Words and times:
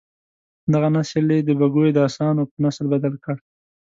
دغه 0.73 0.87
نسل 0.95 1.27
یې 1.35 1.39
د 1.47 1.49
بګیو 1.59 1.95
د 1.95 1.99
اسانو 2.07 2.43
په 2.49 2.55
نسل 2.63 2.85
بدل 2.93 3.13
کړ. 3.23 3.35